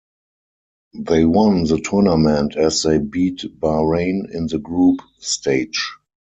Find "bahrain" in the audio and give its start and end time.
3.59-4.33